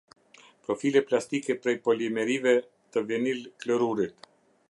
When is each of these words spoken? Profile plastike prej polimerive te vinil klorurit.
Profile 0.67 1.01
plastike 1.09 1.57
prej 1.65 1.75
polimerive 1.89 2.55
te 2.95 3.05
vinil 3.13 3.47
klorurit. 3.65 4.29